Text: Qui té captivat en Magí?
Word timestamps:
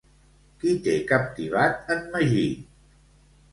Qui 0.63 0.73
té 0.87 0.95
captivat 1.11 1.93
en 1.99 2.03
Magí? 2.17 2.49